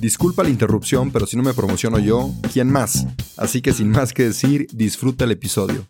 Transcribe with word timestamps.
Disculpa 0.00 0.42
la 0.42 0.48
interrupción, 0.48 1.12
pero 1.12 1.26
si 1.26 1.36
no 1.36 1.42
me 1.42 1.52
promociono 1.52 1.98
yo, 1.98 2.32
¿quién 2.54 2.70
más? 2.70 3.06
Así 3.36 3.60
que 3.60 3.74
sin 3.74 3.90
más 3.90 4.14
que 4.14 4.22
decir, 4.22 4.66
disfruta 4.72 5.26
el 5.26 5.32
episodio. 5.32 5.86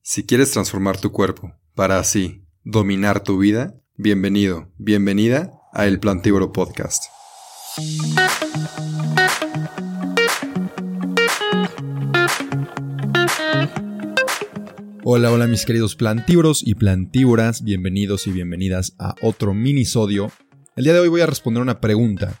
Si 0.00 0.24
quieres 0.24 0.50
transformar 0.52 0.98
tu 0.98 1.12
cuerpo 1.12 1.52
para 1.74 1.98
así 1.98 2.46
dominar 2.64 3.22
tu 3.22 3.36
vida, 3.36 3.74
bienvenido, 3.96 4.72
bienvenida 4.78 5.52
a 5.74 5.86
El 5.86 6.00
Plantívoro 6.00 6.52
Podcast. 6.52 7.04
Hola, 15.04 15.30
hola 15.32 15.46
mis 15.46 15.66
queridos 15.66 15.96
plantívoros 15.96 16.66
y 16.66 16.76
plantívoras, 16.76 17.62
bienvenidos 17.62 18.26
y 18.26 18.32
bienvenidas 18.32 18.94
a 18.98 19.14
otro 19.20 19.52
minisodio. 19.52 20.32
El 20.76 20.84
día 20.84 20.94
de 20.94 21.00
hoy 21.00 21.08
voy 21.08 21.20
a 21.20 21.26
responder 21.26 21.62
una 21.62 21.80
pregunta 21.80 22.38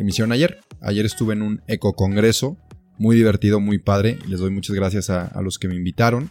que 0.00 0.04
me 0.04 0.10
hicieron 0.12 0.32
ayer. 0.32 0.60
Ayer 0.80 1.04
estuve 1.04 1.34
en 1.34 1.42
un 1.42 1.62
ecocongreso, 1.66 2.56
muy 2.96 3.16
divertido, 3.16 3.60
muy 3.60 3.78
padre, 3.78 4.18
les 4.26 4.40
doy 4.40 4.50
muchas 4.50 4.74
gracias 4.74 5.10
a, 5.10 5.26
a 5.26 5.42
los 5.42 5.58
que 5.58 5.68
me 5.68 5.74
invitaron. 5.74 6.30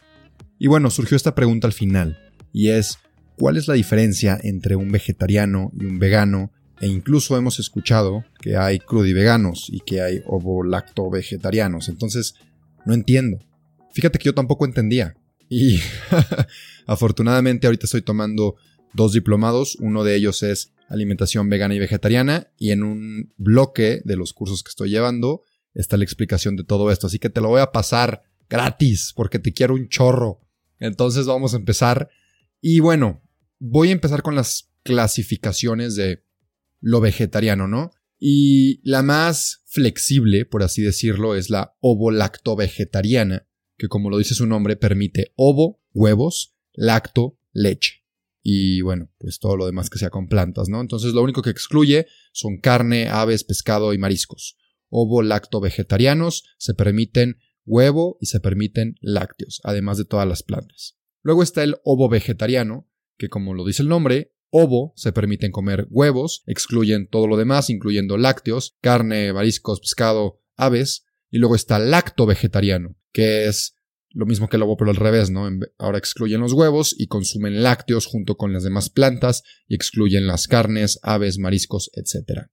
Y 0.58 0.66
bueno, 0.66 0.90
surgió 0.90 1.16
esta 1.16 1.36
pregunta 1.36 1.68
al 1.68 1.74
final, 1.74 2.18
y 2.52 2.70
es, 2.70 2.98
¿cuál 3.38 3.58
es 3.58 3.68
la 3.68 3.76
diferencia 3.76 4.40
entre 4.42 4.76
un 4.76 4.92
vegetariano 4.92 5.72
y 5.80 5.86
un 5.86 6.00
vegano? 6.00 6.52
E 6.82 6.88
incluso 6.88 7.38
hemos 7.38 7.60
escuchado 7.60 8.26
que 8.42 8.58
hay 8.58 8.80
crudiveganos 8.80 9.68
y 9.70 9.82
que 9.82 10.02
hay 10.02 10.24
ovo-lacto-vegetarianos. 10.26 11.90
Entonces, 11.90 12.34
no 12.88 12.96
entiendo. 12.96 13.38
Fíjate 13.94 14.18
que 14.18 14.26
yo 14.26 14.34
tampoco 14.34 14.66
entendía. 14.66 15.16
Y 15.48 15.80
afortunadamente 16.88 17.68
ahorita 17.68 17.86
estoy 17.86 18.02
tomando 18.02 18.56
dos 18.96 19.14
diplomados. 19.14 19.76
Uno 19.80 20.04
de 20.04 20.16
ellos 20.16 20.42
es 20.42 20.74
alimentación 20.90 21.50
vegana 21.50 21.76
y 21.76 21.80
vegetariana 21.80 22.52
y 22.58 22.72
en 22.72 22.84
un 22.84 23.34
bloque 23.38 24.02
de 24.04 24.16
los 24.16 24.34
cursos 24.34 24.64
que 24.64 24.70
estoy 24.70 24.90
llevando 24.90 25.44
está 25.74 25.98
la 25.98 26.04
explicación 26.04 26.56
de 26.56 26.64
todo 26.64 26.92
esto. 26.92 27.08
Así 27.08 27.20
que 27.20 27.30
te 27.30 27.42
lo 27.42 27.50
voy 27.50 27.62
a 27.62 27.72
pasar 27.72 28.24
gratis 28.50 29.14
porque 29.16 29.40
te 29.40 29.54
quiero 29.54 29.76
un 29.76 29.88
chorro. 29.88 30.42
Entonces 30.80 31.28
vamos 31.28 31.54
a 31.54 31.58
empezar. 31.58 32.10
Y 32.60 32.80
bueno, 32.80 33.22
voy 33.60 33.90
a 33.90 33.94
empezar 33.94 34.24
con 34.24 34.36
las 34.36 34.72
clasificaciones 34.84 35.96
de 35.96 36.24
lo 36.82 37.02
vegetariano, 37.02 37.68
¿no? 37.68 37.92
Y 38.18 38.82
la 38.84 39.04
más 39.04 39.62
flexible, 39.66 40.46
por 40.46 40.64
así 40.64 40.82
decirlo, 40.82 41.36
es 41.36 41.50
la 41.50 41.78
ovo-lacto-vegetariana, 41.80 43.48
que 43.78 43.88
como 43.88 44.10
lo 44.10 44.18
dice 44.18 44.34
su 44.34 44.46
nombre, 44.46 44.76
permite 44.76 45.32
ovo, 45.36 45.82
huevos, 45.94 46.56
lacto, 46.74 47.38
leche 47.54 47.99
y 48.42 48.82
bueno, 48.82 49.12
pues 49.18 49.40
todo 49.40 49.58
lo 49.58 49.66
demás 49.66 49.90
que 49.90 50.00
sea 50.00 50.10
con 50.10 50.28
plantas, 50.28 50.70
¿no? 50.70 50.82
Entonces 50.82 51.14
lo 51.14 51.22
único 51.22 51.42
que 51.42 51.50
excluye 51.50 52.08
son 52.32 52.60
carne, 52.60 53.08
aves, 53.08 53.44
pescado 53.44 53.94
y 53.94 53.98
mariscos. 53.98 54.58
Ovo 54.90 55.22
lacto 55.22 55.60
vegetarianos, 55.60 56.46
se 56.58 56.74
permiten 56.74 57.40
huevo 57.66 58.18
y 58.20 58.26
se 58.28 58.40
permiten 58.40 58.96
lácteos, 59.02 59.62
además 59.64 59.98
de 59.98 60.06
todas 60.06 60.28
las 60.28 60.44
plantas. 60.44 60.98
Luego 61.22 61.44
está 61.44 61.64
el 61.64 61.76
ovo 61.84 62.10
vegetariano, 62.10 62.90
que 63.18 63.30
como 63.30 63.54
lo 63.54 63.66
dice 63.66 63.84
el 63.84 63.90
nombre, 63.90 64.34
ovo 64.50 64.94
se 64.96 65.12
permiten 65.12 65.52
comer 65.52 65.88
huevos, 65.90 66.44
excluyen 66.48 67.08
todo 67.08 67.28
lo 67.28 67.38
demás, 67.38 67.70
incluyendo 67.70 68.18
lácteos, 68.18 68.78
carne, 68.82 69.32
mariscos, 69.34 69.80
pescado, 69.80 70.42
aves. 70.56 71.06
Y 71.30 71.38
luego 71.38 71.56
está 71.56 71.78
lacto 71.78 72.26
vegetariano, 72.26 72.96
que 73.12 73.46
es 73.46 73.76
lo 74.12 74.26
mismo 74.26 74.50
que 74.50 74.58
el 74.58 74.64
ovo, 74.64 74.78
pero 74.78 74.92
al 74.92 74.96
revés, 74.96 75.30
¿no? 75.30 75.48
Ahora 75.78 75.98
excluyen 75.98 76.42
los 76.42 76.54
huevos 76.54 76.96
y 76.98 77.08
consumen 77.08 77.62
lácteos 77.62 78.06
junto 78.06 78.38
con 78.38 78.54
las 78.54 78.64
demás 78.64 78.90
plantas 78.90 79.44
y 79.68 79.76
excluyen 79.76 80.28
las 80.28 80.48
carnes, 80.48 81.00
aves, 81.04 81.38
mariscos, 81.38 81.92
etc. 81.94 82.48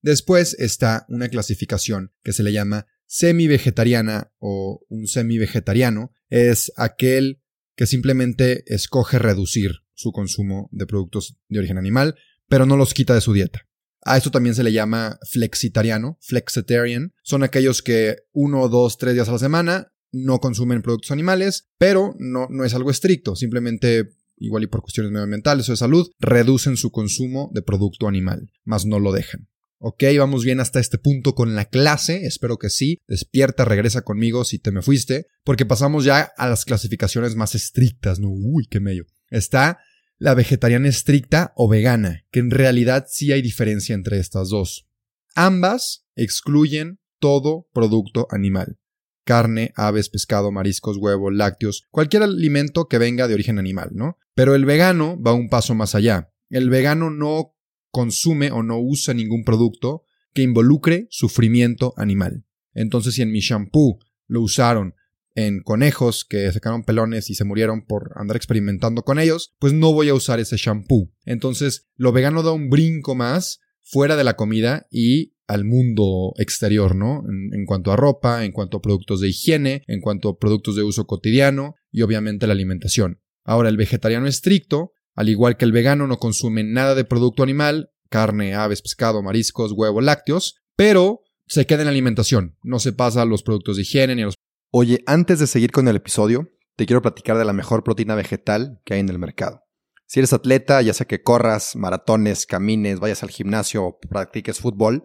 Después 0.00 0.54
está 0.58 1.06
una 1.08 1.28
clasificación 1.28 2.12
que 2.22 2.32
se 2.32 2.42
le 2.42 2.52
llama 2.52 2.86
semi-vegetariana 3.06 4.32
o 4.38 4.84
un 4.88 5.06
semi-vegetariano. 5.06 6.12
Es 6.28 6.72
aquel 6.76 7.42
que 7.76 7.86
simplemente 7.86 8.64
escoge 8.66 9.18
reducir 9.18 9.82
su 9.94 10.12
consumo 10.12 10.68
de 10.72 10.86
productos 10.86 11.36
de 11.48 11.58
origen 11.60 11.78
animal, 11.78 12.16
pero 12.48 12.66
no 12.66 12.76
los 12.76 12.94
quita 12.94 13.14
de 13.14 13.20
su 13.20 13.32
dieta. 13.32 13.68
A 14.04 14.16
esto 14.16 14.32
también 14.32 14.56
se 14.56 14.64
le 14.64 14.72
llama 14.72 15.20
flexitariano, 15.30 16.18
flexitarian. 16.20 17.14
Son 17.22 17.44
aquellos 17.44 17.82
que 17.82 18.16
uno, 18.32 18.68
dos, 18.68 18.98
tres 18.98 19.14
días 19.14 19.28
a 19.28 19.32
la 19.32 19.38
semana 19.38 19.91
no 20.12 20.38
consumen 20.38 20.82
productos 20.82 21.10
animales, 21.10 21.68
pero 21.78 22.14
no, 22.18 22.46
no 22.50 22.64
es 22.64 22.74
algo 22.74 22.90
estricto, 22.90 23.34
simplemente 23.34 24.10
igual 24.36 24.64
y 24.64 24.66
por 24.66 24.82
cuestiones 24.82 25.12
medioambientales 25.12 25.68
o 25.68 25.72
de 25.72 25.76
salud, 25.76 26.10
reducen 26.18 26.76
su 26.76 26.90
consumo 26.90 27.50
de 27.54 27.62
producto 27.62 28.08
animal, 28.08 28.52
más 28.64 28.86
no 28.86 28.98
lo 28.98 29.12
dejan. 29.12 29.48
Ok, 29.78 30.04
vamos 30.16 30.44
bien 30.44 30.60
hasta 30.60 30.78
este 30.78 30.98
punto 30.98 31.34
con 31.34 31.56
la 31.56 31.64
clase, 31.64 32.24
espero 32.24 32.56
que 32.56 32.70
sí. 32.70 33.00
Despierta, 33.08 33.64
regresa 33.64 34.02
conmigo 34.02 34.44
si 34.44 34.60
te 34.60 34.70
me 34.70 34.80
fuiste, 34.80 35.26
porque 35.42 35.66
pasamos 35.66 36.04
ya 36.04 36.30
a 36.36 36.48
las 36.48 36.64
clasificaciones 36.64 37.34
más 37.34 37.56
estrictas, 37.56 38.20
¿no? 38.20 38.28
Uy, 38.30 38.68
qué 38.70 38.78
medio. 38.78 39.06
Está 39.28 39.80
la 40.18 40.34
vegetariana 40.34 40.88
estricta 40.88 41.52
o 41.56 41.68
vegana, 41.68 42.24
que 42.30 42.38
en 42.38 42.52
realidad 42.52 43.06
sí 43.08 43.32
hay 43.32 43.42
diferencia 43.42 43.96
entre 43.96 44.20
estas 44.20 44.50
dos. 44.50 44.86
Ambas 45.34 46.06
excluyen 46.14 47.00
todo 47.18 47.66
producto 47.72 48.28
animal 48.30 48.78
carne, 49.24 49.72
aves, 49.76 50.08
pescado, 50.08 50.50
mariscos, 50.50 50.96
huevos, 50.96 51.32
lácteos, 51.32 51.86
cualquier 51.90 52.22
alimento 52.22 52.86
que 52.86 52.98
venga 52.98 53.28
de 53.28 53.34
origen 53.34 53.58
animal, 53.58 53.90
¿no? 53.92 54.18
Pero 54.34 54.54
el 54.54 54.64
vegano 54.64 55.20
va 55.20 55.32
un 55.32 55.48
paso 55.48 55.74
más 55.74 55.94
allá. 55.94 56.32
El 56.50 56.70
vegano 56.70 57.10
no 57.10 57.54
consume 57.90 58.50
o 58.50 58.62
no 58.62 58.78
usa 58.78 59.14
ningún 59.14 59.44
producto 59.44 60.04
que 60.32 60.42
involucre 60.42 61.06
sufrimiento 61.10 61.94
animal. 61.96 62.44
Entonces, 62.74 63.14
si 63.14 63.22
en 63.22 63.32
mi 63.32 63.40
shampoo 63.40 63.98
lo 64.26 64.40
usaron 64.40 64.94
en 65.34 65.62
conejos 65.62 66.24
que 66.24 66.50
sacaron 66.52 66.84
pelones 66.84 67.30
y 67.30 67.34
se 67.34 67.44
murieron 67.44 67.86
por 67.86 68.12
andar 68.16 68.36
experimentando 68.36 69.02
con 69.02 69.18
ellos, 69.18 69.54
pues 69.58 69.72
no 69.72 69.92
voy 69.92 70.08
a 70.08 70.14
usar 70.14 70.40
ese 70.40 70.56
shampoo. 70.56 71.10
Entonces, 71.24 71.86
lo 71.96 72.12
vegano 72.12 72.42
da 72.42 72.52
un 72.52 72.70
brinco 72.70 73.14
más 73.14 73.60
fuera 73.82 74.16
de 74.16 74.24
la 74.24 74.36
comida 74.36 74.86
y 74.90 75.34
al 75.46 75.64
mundo 75.64 76.32
exterior, 76.36 76.94
¿no? 76.94 77.22
En, 77.28 77.66
cuanto 77.66 77.92
a 77.92 77.96
ropa, 77.96 78.44
en 78.44 78.52
cuanto 78.52 78.78
a 78.78 78.82
productos 78.82 79.20
de 79.20 79.28
higiene, 79.28 79.82
en 79.86 80.00
cuanto 80.00 80.30
a 80.30 80.38
productos 80.38 80.76
de 80.76 80.82
uso 80.82 81.06
cotidiano 81.06 81.74
y 81.90 82.02
obviamente 82.02 82.46
la 82.46 82.52
alimentación. 82.52 83.20
Ahora, 83.44 83.68
el 83.68 83.76
vegetariano 83.76 84.26
estricto, 84.26 84.92
al 85.14 85.28
igual 85.28 85.56
que 85.56 85.64
el 85.64 85.72
vegano, 85.72 86.06
no 86.06 86.18
consume 86.18 86.64
nada 86.64 86.94
de 86.94 87.04
producto 87.04 87.42
animal, 87.42 87.90
carne, 88.08 88.54
aves, 88.54 88.82
pescado, 88.82 89.22
mariscos, 89.22 89.72
huevo, 89.72 90.00
lácteos, 90.00 90.56
pero 90.76 91.20
se 91.46 91.66
queda 91.66 91.80
en 91.80 91.86
la 91.86 91.90
alimentación, 91.90 92.56
no 92.62 92.78
se 92.78 92.92
pasa 92.92 93.22
a 93.22 93.26
los 93.26 93.42
productos 93.42 93.76
de 93.76 93.82
higiene 93.82 94.14
ni 94.14 94.22
a 94.22 94.26
los... 94.26 94.34
Oye, 94.70 95.02
antes 95.06 95.38
de 95.38 95.46
seguir 95.46 95.70
con 95.70 95.86
el 95.88 95.96
episodio, 95.96 96.48
te 96.76 96.86
quiero 96.86 97.02
platicar 97.02 97.36
de 97.36 97.44
la 97.44 97.52
mejor 97.52 97.84
proteína 97.84 98.14
vegetal 98.14 98.80
que 98.84 98.94
hay 98.94 99.00
en 99.00 99.08
el 99.08 99.18
mercado. 99.18 99.62
Si 100.06 100.20
eres 100.20 100.32
atleta, 100.32 100.80
ya 100.82 100.94
sea 100.94 101.06
que 101.06 101.22
corras, 101.22 101.74
maratones, 101.74 102.46
camines, 102.46 103.00
vayas 103.00 103.22
al 103.22 103.30
gimnasio 103.30 103.84
o 103.84 103.98
practiques 103.98 104.60
fútbol, 104.60 105.04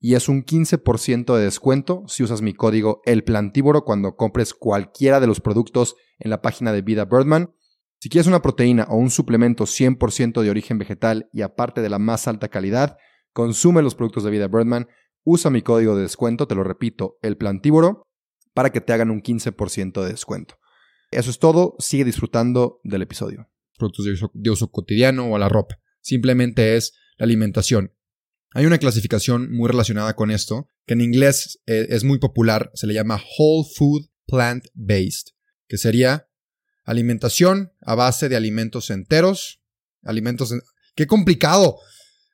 y 0.00 0.14
es 0.14 0.28
un 0.28 0.44
15% 0.44 1.36
de 1.36 1.44
descuento 1.44 2.04
si 2.06 2.22
usas 2.22 2.42
mi 2.42 2.52
código 2.52 3.00
El 3.04 3.24
Plantívoro 3.24 3.84
cuando 3.84 4.16
compres 4.16 4.52
cualquiera 4.54 5.20
de 5.20 5.26
los 5.26 5.40
productos 5.40 5.96
en 6.18 6.30
la 6.30 6.42
página 6.42 6.72
de 6.72 6.82
Vida 6.82 7.04
Birdman. 7.04 7.54
Si 8.00 8.08
quieres 8.08 8.26
una 8.26 8.42
proteína 8.42 8.86
o 8.90 8.96
un 8.96 9.10
suplemento 9.10 9.64
100% 9.64 10.42
de 10.42 10.50
origen 10.50 10.78
vegetal 10.78 11.28
y 11.32 11.42
aparte 11.42 11.80
de 11.80 11.88
la 11.88 11.98
más 11.98 12.28
alta 12.28 12.48
calidad, 12.48 12.98
consume 13.32 13.82
los 13.82 13.94
productos 13.94 14.24
de 14.24 14.30
Vida 14.30 14.48
Birdman, 14.48 14.88
usa 15.24 15.50
mi 15.50 15.62
código 15.62 15.96
de 15.96 16.02
descuento, 16.02 16.46
te 16.46 16.54
lo 16.54 16.64
repito, 16.64 17.18
El 17.22 17.36
Plantívoro, 17.36 18.06
para 18.52 18.70
que 18.70 18.80
te 18.80 18.92
hagan 18.92 19.10
un 19.10 19.22
15% 19.22 20.02
de 20.02 20.08
descuento. 20.10 20.56
Eso 21.10 21.30
es 21.30 21.38
todo, 21.38 21.76
sigue 21.78 22.04
disfrutando 22.04 22.80
del 22.84 23.02
episodio. 23.02 23.48
Productos 23.78 24.06
de 24.32 24.50
uso, 24.50 24.70
cotidiano 24.70 25.26
o 25.26 25.36
a 25.36 25.38
la 25.38 25.48
ropa. 25.48 25.76
Simplemente 26.00 26.76
es 26.76 26.92
la 27.16 27.24
alimentación. 27.24 27.93
Hay 28.56 28.66
una 28.66 28.78
clasificación 28.78 29.52
muy 29.52 29.68
relacionada 29.68 30.14
con 30.14 30.30
esto, 30.30 30.68
que 30.86 30.94
en 30.94 31.00
inglés 31.00 31.60
eh, 31.66 31.88
es 31.90 32.04
muy 32.04 32.20
popular, 32.20 32.70
se 32.74 32.86
le 32.86 32.94
llama 32.94 33.20
Whole 33.36 33.68
Food 33.74 34.06
Plant 34.28 34.66
Based, 34.74 35.34
que 35.66 35.76
sería 35.76 36.28
alimentación 36.84 37.72
a 37.80 37.96
base 37.96 38.28
de 38.28 38.36
alimentos 38.36 38.90
enteros, 38.90 39.60
alimentos... 40.04 40.54
¡Qué 40.94 41.08
complicado! 41.08 41.80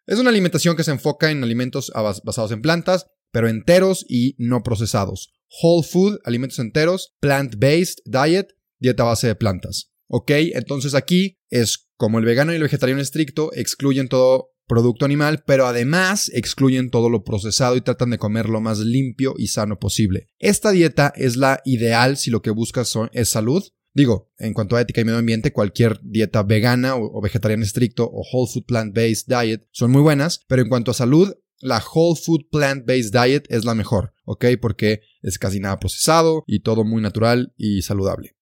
Es 0.07 0.19
una 0.19 0.29
alimentación 0.29 0.77
que 0.77 0.85
se 0.85 0.91
enfoca 0.91 1.31
en 1.31 1.43
alimentos 1.43 1.91
basados 2.23 2.53
en 2.53 2.61
plantas, 2.61 3.07
pero 3.33 3.49
enteros 3.49 4.05
y 4.07 4.35
no 4.37 4.63
procesados. 4.63 5.33
Whole 5.63 5.89
food, 5.89 6.19
alimentos 6.25 6.59
enteros, 6.59 7.15
plant-based 7.21 8.03
diet, 8.05 8.49
dieta 8.79 9.05
base 9.05 9.27
de 9.27 9.37
plantas. 9.37 9.91
¿Ok? 10.07 10.33
Entonces 10.33 10.95
aquí 10.95 11.39
es 11.49 11.89
como 11.97 12.19
el 12.19 12.27
vegano 12.27 12.53
y 12.53 12.57
el 12.57 12.63
vegetariano 12.63 13.01
estricto 13.01 13.53
excluyen 13.55 14.09
todo 14.09 14.51
producto 14.71 15.05
animal, 15.05 15.43
pero 15.45 15.67
además 15.67 16.31
excluyen 16.33 16.91
todo 16.91 17.11
lo 17.11 17.25
procesado 17.25 17.75
y 17.75 17.81
tratan 17.81 18.11
de 18.11 18.19
comer 18.19 18.49
lo 18.49 18.61
más 18.61 18.79
limpio 18.79 19.35
y 19.37 19.49
sano 19.49 19.81
posible. 19.81 20.31
Esta 20.39 20.71
dieta 20.71 21.13
es 21.17 21.37
la 21.37 21.61
ideal 21.65 22.17
si 22.17 22.31
lo 22.31 22.41
que 22.41 22.51
buscas 22.51 22.95
es 23.11 23.29
salud. 23.29 23.65
Digo, 23.95 24.31
en 24.39 24.55
cuanto 24.55 24.77
a 24.77 24.81
ética 24.81 25.01
y 25.01 25.05
medio 25.05 25.19
ambiente, 25.19 25.53
cualquier 25.53 25.99
dieta 26.05 26.45
vegana 26.45 26.95
o, 26.95 27.19
o 27.19 27.21
vegetariana 27.21 27.65
estricto 27.65 28.05
o 28.05 28.23
whole 28.33 28.49
food 28.49 28.65
plant-based 28.65 29.27
diet 29.27 29.67
son 29.73 29.91
muy 29.91 30.03
buenas, 30.03 30.45
pero 30.47 30.63
en 30.63 30.69
cuanto 30.69 30.93
a 30.93 30.95
salud, 30.95 31.35
la 31.63 31.83
Whole 31.93 32.19
Food 32.19 32.49
Plant-Based 32.51 33.13
Diet 33.13 33.45
es 33.51 33.67
la 33.67 33.75
mejor, 33.75 34.15
¿ok? 34.25 34.47
Porque 34.59 35.03
es 35.21 35.39
casi 35.39 35.61
nada 35.61 35.79
procesado 35.79 36.43
y 36.47 36.61
todo 36.61 36.85
muy 36.85 37.03
natural 37.03 37.53
y 37.59 37.83
saludable. 37.83 38.35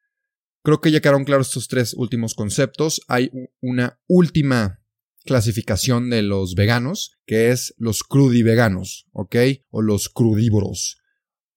Creo 0.62 0.80
que 0.80 0.92
ya 0.92 1.00
quedaron 1.00 1.24
claros 1.24 1.48
estos 1.48 1.66
tres 1.66 1.94
últimos 1.94 2.34
conceptos. 2.34 3.00
Hay 3.08 3.32
una 3.60 3.98
última 4.06 4.77
clasificación 5.28 6.10
de 6.10 6.22
los 6.22 6.54
veganos, 6.56 7.12
que 7.26 7.50
es 7.50 7.74
los 7.76 8.02
crudiveganos, 8.02 9.06
¿ok? 9.12 9.36
O 9.70 9.82
los 9.82 10.08
crudívoros. 10.08 10.96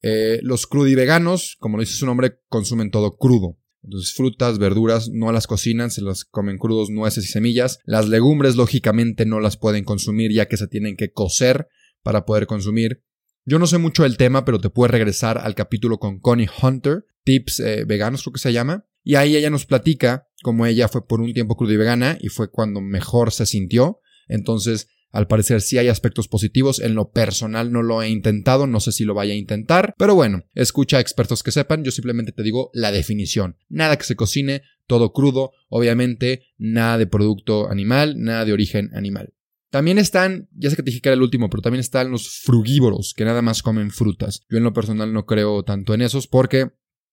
Eh, 0.04 0.40
los 0.44 0.68
crudiveganos, 0.68 1.56
como 1.60 1.78
lo 1.78 1.82
dice 1.82 1.96
su 1.96 2.06
nombre, 2.06 2.40
consumen 2.50 2.92
todo 2.92 3.18
crudo. 3.18 3.58
Entonces, 3.84 4.14
frutas, 4.14 4.60
verduras 4.60 5.10
no 5.10 5.32
las 5.32 5.48
cocinan, 5.48 5.90
se 5.90 6.02
las 6.02 6.26
comen 6.26 6.58
crudos, 6.58 6.90
nueces 6.90 7.26
y 7.26 7.28
semillas. 7.28 7.80
Las 7.86 8.08
legumbres, 8.08 8.56
lógicamente, 8.56 9.26
no 9.26 9.40
las 9.40 9.58
pueden 9.58 9.84
consumir 9.84 10.32
ya 10.32 10.48
que 10.48 10.58
se 10.58 10.68
tienen 10.68 10.98
que 10.98 11.12
cocer 11.12 11.68
para 12.04 12.26
poder 12.26 12.46
consumir. 12.46 13.04
Yo 13.46 13.58
no 13.58 13.66
sé 13.66 13.80
mucho 13.80 14.04
del 14.04 14.18
tema, 14.18 14.46
pero 14.46 14.60
te 14.60 14.70
puedes 14.70 14.92
regresar 14.92 15.40
al 15.40 15.56
capítulo 15.56 15.98
con 15.98 16.20
Connie 16.20 16.50
Hunter, 16.62 17.06
Tips 17.24 17.60
eh, 17.62 17.86
Veganos, 17.86 18.22
creo 18.22 18.34
que 18.34 18.40
se 18.40 18.54
llama. 18.54 18.86
Y 19.04 19.16
ahí 19.16 19.36
ella 19.36 19.50
nos 19.50 19.66
platica 19.66 20.28
cómo 20.42 20.66
ella 20.66 20.88
fue 20.88 21.08
por 21.08 21.22
un 21.22 21.34
tiempo 21.34 21.56
crudo 21.56 21.74
y 21.74 21.78
vegana 21.78 22.18
y 22.20 22.30
fue 22.30 22.50
cuando 22.50 22.82
mejor 22.82 23.32
se 23.32 23.46
sintió. 23.46 24.00
Entonces, 24.28 24.88
al 25.12 25.28
parecer 25.28 25.62
sí 25.62 25.78
hay 25.78 25.90
aspectos 25.90 26.28
positivos, 26.28 26.80
en 26.80 26.96
lo 26.96 27.12
personal 27.12 27.72
no 27.72 27.84
lo 27.84 28.02
he 28.02 28.10
intentado, 28.10 28.66
no 28.66 28.80
sé 28.80 28.92
si 28.92 29.04
lo 29.04 29.14
vaya 29.14 29.34
a 29.34 29.38
intentar, 29.38 29.94
pero 29.98 30.16
bueno, 30.16 30.46
escucha 30.56 30.98
a 30.98 31.02
expertos 31.02 31.44
que 31.44 31.52
sepan, 31.52 31.84
yo 31.84 31.92
simplemente 31.92 32.32
te 32.32 32.44
digo 32.44 32.70
la 32.74 32.92
definición. 32.92 33.58
Nada 33.68 33.98
que 33.98 34.06
se 34.06 34.16
cocine, 34.16 34.62
todo 34.88 35.12
crudo, 35.12 35.52
obviamente 35.70 36.44
nada 36.58 36.98
de 36.98 37.08
producto 37.08 37.70
animal, 37.70 38.16
nada 38.20 38.46
de 38.46 38.54
origen 38.54 38.90
animal. 38.94 39.34
También 39.70 39.98
están, 39.98 40.50
ya 40.54 40.70
sé 40.70 40.76
que 40.76 40.84
te 40.84 40.92
dije 40.92 41.02
que 41.02 41.10
era 41.10 41.16
el 41.16 41.22
último, 41.22 41.50
pero 41.50 41.62
también 41.62 41.80
están 41.80 42.12
los 42.12 42.42
frugívoros, 42.42 43.14
que 43.16 43.24
nada 43.24 43.42
más 43.42 43.64
comen 43.64 43.90
frutas. 43.90 44.46
Yo 44.50 44.58
en 44.58 44.66
lo 44.66 44.74
personal 44.74 45.14
no 45.14 45.26
creo 45.26 45.64
tanto 45.64 45.94
en 45.94 46.02
esos 46.02 46.28
porque 46.28 46.72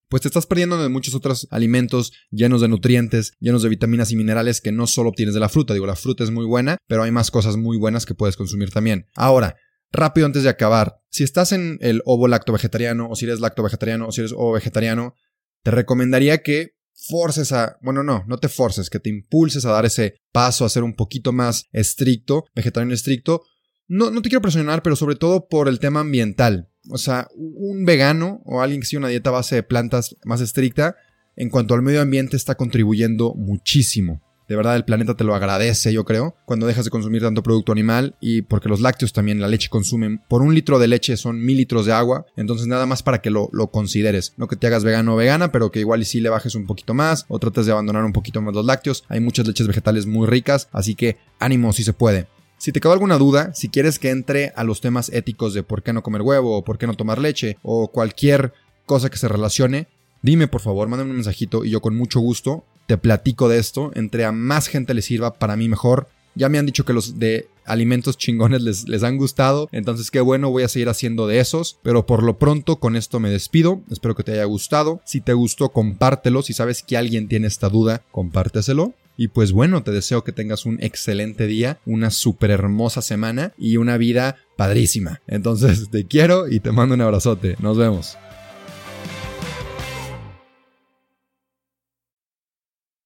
pues 0.08 0.22
te 0.22 0.28
estás 0.28 0.46
perdiendo 0.46 0.82
de 0.82 0.88
muchos 0.88 1.14
otros 1.14 1.46
alimentos 1.50 2.12
llenos 2.31 2.60
de 2.60 2.69
nutrientes, 2.69 3.32
llenos 3.40 3.62
de 3.62 3.69
vitaminas 3.69 4.10
y 4.10 4.16
minerales 4.16 4.60
que 4.60 4.72
no 4.72 4.87
solo 4.87 5.10
obtienes 5.10 5.34
de 5.34 5.40
la 5.40 5.49
fruta. 5.49 5.75
Digo, 5.75 5.87
la 5.87 5.96
fruta 5.96 6.25
es 6.25 6.31
muy 6.31 6.46
buena, 6.46 6.78
pero 6.87 7.02
hay 7.02 7.10
más 7.10 7.31
cosas 7.31 7.56
muy 7.56 7.76
buenas 7.76 8.06
que 8.06 8.14
puedes 8.14 8.37
consumir 8.37 8.70
también. 8.70 9.06
Ahora, 9.14 9.56
rápido 9.93 10.26
antes 10.26 10.43
de 10.43 10.49
acabar, 10.49 10.96
si 11.10 11.25
estás 11.25 11.52
en 11.52 11.78
el 11.81 12.02
ovo 12.05 12.28
lacto 12.28 12.52
vegetariano 12.52 13.08
o 13.10 13.16
si 13.16 13.26
eres 13.26 13.40
lacto 13.40 13.62
vegetariano 13.62 14.08
o 14.08 14.12
si 14.12 14.20
eres 14.20 14.32
ovo 14.32 14.52
vegetariano, 14.52 15.14
te 15.62 15.70
recomendaría 15.70 16.43
que 16.43 16.78
forces 17.08 17.52
a, 17.52 17.78
bueno, 17.82 18.02
no, 18.02 18.25
no 18.26 18.38
te 18.38 18.49
forces, 18.49 18.90
que 18.90 18.99
te 18.99 19.11
impulses 19.11 19.64
a 19.64 19.72
dar 19.72 19.87
ese 19.87 20.16
paso 20.32 20.64
a 20.64 20.69
ser 20.69 20.82
un 20.82 20.94
poquito 20.94 21.32
más 21.32 21.66
estricto, 21.72 22.44
vegetariano 22.54 22.94
estricto. 22.94 23.43
No, 23.87 24.11
no 24.11 24.20
te 24.20 24.28
quiero 24.28 24.43
presionar, 24.43 24.82
pero 24.82 24.96
sobre 24.96 25.16
todo 25.16 25.49
por 25.49 25.69
el 25.69 25.78
tema 25.78 26.00
ambiental. 26.00 26.70
O 26.90 26.99
sea, 26.99 27.29
un 27.37 27.85
vegano 27.85 28.40
o 28.44 28.61
alguien 28.61 28.81
que 28.81 28.87
sigue 28.87 28.99
una 28.99 29.08
dieta 29.08 29.31
base 29.31 29.56
de 29.56 29.62
plantas 29.62 30.17
más 30.25 30.40
estricta, 30.40 30.96
en 31.37 31.50
cuanto 31.50 31.75
al 31.75 31.82
medio 31.82 32.00
ambiente 32.00 32.37
está 32.37 32.56
contribuyendo 32.56 33.35
muchísimo. 33.35 34.20
De 34.49 34.56
verdad 34.56 34.76
el 34.76 34.85
planeta 34.87 35.14
te 35.14 35.25
lo 35.25 35.35
agradece, 35.35 35.93
yo 35.93 36.06
creo, 36.06 36.35
cuando 36.46 36.67
dejas 36.67 36.87
de 36.87 36.90
consumir 36.90 37.20
tanto 37.20 37.43
producto 37.43 37.70
animal 37.70 38.17
y 38.19 38.40
porque 38.40 38.70
los 38.70 38.81
lácteos 38.81 39.12
también, 39.12 39.43
la 39.43 39.49
leche 39.49 39.69
consumen. 39.69 40.23
Por 40.26 40.40
un 40.40 40.55
litro 40.55 40.79
de 40.79 40.88
leche 40.88 41.19
son 41.19 41.44
mil 41.44 41.58
litros 41.58 41.85
de 41.85 41.93
agua, 41.93 42.25
entonces 42.35 42.67
nada 42.67 42.87
más 42.87 43.02
para 43.02 43.20
que 43.20 43.29
lo, 43.29 43.50
lo 43.52 43.70
consideres. 43.70 44.32
No 44.38 44.49
que 44.49 44.56
te 44.56 44.67
hagas 44.67 44.85
vegano 44.85 45.14
o 45.14 45.17
vegana, 45.17 45.52
pero 45.52 45.70
que 45.70 45.81
igual 45.81 46.00
y 46.00 46.06
sí 46.06 46.20
le 46.20 46.31
bajes 46.31 46.55
un 46.55 46.67
poquito 46.67 46.94
más 46.94 47.26
o 47.29 47.38
trates 47.38 47.67
de 47.67 47.73
abandonar 47.73 48.05
un 48.05 48.14
poquito 48.14 48.40
más 48.40 48.55
los 48.55 48.64
lácteos. 48.64 49.05
Hay 49.08 49.20
muchas 49.20 49.46
leches 49.46 49.67
vegetales 49.67 50.06
muy 50.06 50.26
ricas, 50.26 50.69
así 50.73 50.94
que 50.94 51.19
ánimo 51.38 51.75
si 51.75 51.85
se 51.85 51.93
puede. 51.93 52.26
Si 52.58 52.72
te 52.72 52.81
quedó 52.81 52.93
alguna 52.93 53.19
duda, 53.19 53.55
si 53.55 53.69
quieres 53.69 53.99
que 53.99 54.10
entre 54.10 54.52
a 54.56 54.64
los 54.64 54.81
temas 54.81 55.08
éticos 55.10 55.55
de 55.55 55.62
por 55.62 55.82
qué 55.82 55.93
no 55.93 56.02
comer 56.02 56.22
huevo 56.22 56.56
o 56.56 56.64
por 56.64 56.76
qué 56.76 56.87
no 56.87 56.94
tomar 56.94 57.19
leche 57.19 57.56
o 57.62 57.88
cualquier 57.88 58.52
cosa 58.84 59.10
que 59.10 59.16
se 59.16 59.28
relacione, 59.28 59.87
dime 60.22 60.49
por 60.49 60.60
favor, 60.60 60.88
mándame 60.88 61.10
un 61.10 61.16
mensajito 61.16 61.64
y 61.64 61.70
yo 61.70 61.81
con 61.81 61.96
mucho 61.96 62.20
gusto 62.20 62.64
te 62.88 62.96
platico 62.96 63.49
de 63.49 63.58
esto. 63.58 63.93
Entre 63.94 64.25
a 64.25 64.32
más 64.32 64.66
gente 64.66 64.94
le 64.94 65.02
sirva, 65.02 65.34
para 65.34 65.56
mí 65.56 65.69
mejor. 65.69 66.08
Ya 66.34 66.49
me 66.49 66.58
han 66.58 66.66
dicho 66.66 66.84
que 66.84 66.94
los 66.94 67.19
de 67.19 67.49
alimentos 67.66 68.16
chingones 68.16 68.62
les, 68.62 68.88
les, 68.88 69.02
han 69.02 69.18
gustado. 69.18 69.68
Entonces, 69.73 70.11
qué 70.11 70.21
bueno, 70.21 70.50
voy 70.50 70.62
a 70.62 70.68
seguir 70.68 70.88
haciendo 70.88 71.26
de 71.26 71.38
esos. 71.38 71.78
Pero 71.82 72.06
por 72.06 72.23
lo 72.23 72.38
pronto, 72.38 72.76
con 72.76 72.97
esto 72.97 73.21
me 73.21 73.28
despido. 73.28 73.82
Espero 73.90 74.14
que 74.14 74.23
te 74.23 74.32
haya 74.32 74.44
gustado. 74.44 75.02
Si 75.04 75.21
te 75.21 75.35
gustó, 75.35 75.68
compártelo. 75.68 76.42
Si 76.42 76.54
sabes 76.54 76.82
que 76.82 76.97
alguien 76.97 77.28
tiene 77.28 77.47
esta 77.47 77.68
duda, 77.68 78.02
compárteselo. 78.11 78.94
Y 79.20 79.26
pues 79.28 79.50
bueno, 79.50 79.82
te 79.82 79.90
deseo 79.90 80.22
que 80.22 80.30
tengas 80.30 80.64
un 80.64 80.78
excelente 80.80 81.48
día, 81.48 81.80
una 81.84 82.12
súper 82.12 82.52
hermosa 82.52 83.02
semana 83.02 83.52
y 83.58 83.76
una 83.76 83.96
vida 83.96 84.37
padrísima. 84.56 85.20
Entonces 85.26 85.90
te 85.90 86.06
quiero 86.06 86.48
y 86.48 86.60
te 86.60 86.70
mando 86.70 86.94
un 86.94 87.00
abrazote. 87.00 87.56
Nos 87.58 87.76
vemos. 87.76 88.16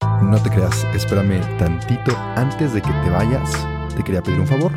No 0.03 0.43
te 0.43 0.51
creas, 0.51 0.85
espérame 0.95 1.41
tantito 1.57 2.15
antes 2.37 2.75
de 2.75 2.83
que 2.83 2.91
te 2.91 3.11
vayas. 3.11 3.51
Te 3.97 4.05
quería 4.05 4.23
pedir 4.23 4.39
un 4.39 4.47
favor. 4.47 4.73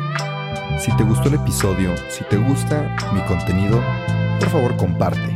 Si 0.80 0.94
te 0.96 1.04
gustó 1.04 1.28
el 1.28 1.34
episodio, 1.34 1.94
si 2.08 2.24
te 2.24 2.38
gusta 2.38 2.96
mi 3.12 3.20
contenido, 3.26 3.82
por 4.40 4.48
favor 4.48 4.74
comparte 4.78 5.35